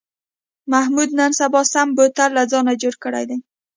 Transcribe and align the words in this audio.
محمود 0.73 1.09
نن 1.19 1.31
سبا 1.39 1.61
سم 1.73 1.87
بوتل 1.95 2.29
له 2.37 2.43
ځانه 2.51 2.73
جوړ 2.81 2.93
کړی 3.03 3.23
دی. 3.29 3.37